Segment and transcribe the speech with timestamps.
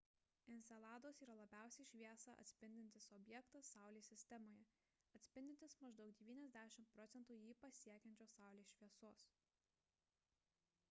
[0.51, 4.65] enceladas yra labiausiai šviesą atspindintis objektas saulės sistemoje
[5.19, 9.23] atspindintis maždaug 90 procentų jį pasiekiančios saulės šviesos